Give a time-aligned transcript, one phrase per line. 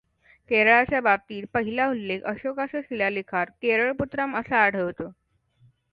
[0.49, 5.11] केरळाच्या बाबतीतील पहिला उल्लेख अशोकाच्या शिलालेखात केरळपुत्रम असा आढळतो.